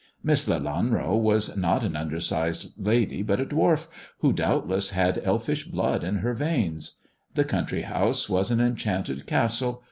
Miss 0.23 0.47
Lelanro 0.47 1.15
was 1.15 1.55
not 1.55 1.83
an 1.83 1.95
undersized 1.95 2.73
lady, 2.75 3.21
but 3.21 3.39
a 3.39 3.45
dwarf 3.45 3.87
who 4.21 4.33
doubtless 4.33 4.89
had 4.89 5.21
elfish 5.23 5.65
blood 5.65 6.03
in 6.03 6.15
her 6.25 6.33
veins; 6.33 6.97
the 7.35 7.43
country 7.43 7.83
house 7.83 8.27
was 8.27 8.49
an 8.49 8.59
enchanted 8.61 9.27
castle. 9.27 9.79